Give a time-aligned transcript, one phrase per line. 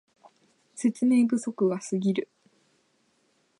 [0.73, 2.27] 説明不足がすぎる